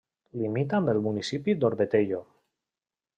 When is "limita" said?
0.43-0.77